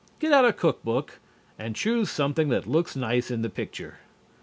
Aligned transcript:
Get 0.19 0.33
out 0.33 0.45
a 0.45 0.51
cook 0.51 0.83
book 0.83 1.19
and 1.59 1.75
choose 1.75 2.09
something 2.09 2.49
that 2.49 2.65
looks 2.65 2.95
nice 2.95 3.29
in 3.29 3.43
the 3.43 3.51
picture. 3.51 3.99